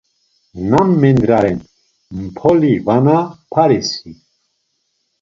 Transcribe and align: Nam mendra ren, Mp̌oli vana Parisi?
Nam 0.69 0.89
mendra 1.01 1.37
ren, 1.43 1.59
Mp̌oli 2.25 2.73
vana 2.85 3.17
Parisi? 3.53 4.09